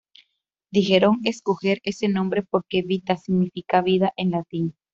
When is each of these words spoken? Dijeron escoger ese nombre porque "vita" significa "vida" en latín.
Dijeron 0.71 1.19
escoger 1.25 1.79
ese 1.83 2.09
nombre 2.09 2.41
porque 2.41 2.81
"vita" 2.81 3.17
significa 3.17 3.83
"vida" 3.83 4.11
en 4.17 4.31
latín. 4.31 4.75